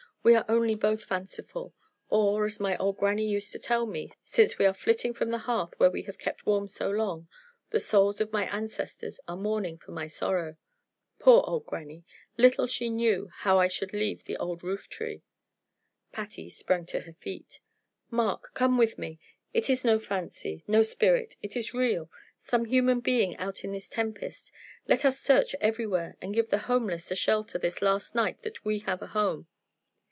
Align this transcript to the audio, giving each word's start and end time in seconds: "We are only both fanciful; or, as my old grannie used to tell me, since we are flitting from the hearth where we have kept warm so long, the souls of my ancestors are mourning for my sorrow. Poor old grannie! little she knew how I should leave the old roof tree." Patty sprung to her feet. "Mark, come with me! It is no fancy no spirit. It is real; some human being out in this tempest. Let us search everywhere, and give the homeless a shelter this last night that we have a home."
"We 0.23 0.35
are 0.35 0.45
only 0.47 0.75
both 0.75 1.03
fanciful; 1.03 1.73
or, 2.09 2.45
as 2.45 2.59
my 2.59 2.77
old 2.77 2.97
grannie 2.99 3.27
used 3.27 3.51
to 3.53 3.57
tell 3.59 3.87
me, 3.87 4.11
since 4.23 4.59
we 4.59 4.67
are 4.67 4.73
flitting 4.75 5.15
from 5.15 5.31
the 5.31 5.39
hearth 5.39 5.73
where 5.79 5.89
we 5.89 6.03
have 6.03 6.19
kept 6.19 6.45
warm 6.45 6.67
so 6.67 6.91
long, 6.91 7.27
the 7.71 7.79
souls 7.79 8.21
of 8.21 8.31
my 8.31 8.45
ancestors 8.55 9.19
are 9.27 9.35
mourning 9.35 9.79
for 9.79 9.93
my 9.93 10.05
sorrow. 10.05 10.57
Poor 11.17 11.41
old 11.47 11.65
grannie! 11.65 12.03
little 12.37 12.67
she 12.67 12.87
knew 12.91 13.31
how 13.33 13.57
I 13.57 13.67
should 13.67 13.93
leave 13.93 14.23
the 14.25 14.37
old 14.37 14.61
roof 14.63 14.87
tree." 14.87 15.23
Patty 16.11 16.51
sprung 16.51 16.85
to 16.85 16.99
her 16.99 17.13
feet. 17.13 17.59
"Mark, 18.11 18.51
come 18.53 18.77
with 18.77 18.99
me! 18.99 19.17
It 19.55 19.71
is 19.71 19.83
no 19.83 19.97
fancy 19.97 20.63
no 20.67 20.83
spirit. 20.83 21.35
It 21.41 21.55
is 21.57 21.73
real; 21.73 22.11
some 22.37 22.65
human 22.65 22.99
being 22.99 23.35
out 23.37 23.63
in 23.63 23.71
this 23.71 23.89
tempest. 23.89 24.51
Let 24.87 25.03
us 25.03 25.19
search 25.19 25.55
everywhere, 25.59 26.15
and 26.21 26.31
give 26.31 26.51
the 26.51 26.59
homeless 26.59 27.09
a 27.09 27.15
shelter 27.15 27.57
this 27.57 27.81
last 27.81 28.13
night 28.13 28.43
that 28.43 28.63
we 28.63 28.77
have 28.81 29.01
a 29.01 29.07
home." 29.07 29.47